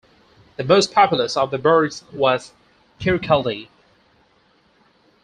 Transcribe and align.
The 0.55 0.63
most 0.63 0.93
populous 0.95 1.37
of 1.37 1.51
the 1.51 1.59
burghs 1.59 2.03
was 2.11 2.53
Kirkcaldy. 2.99 3.67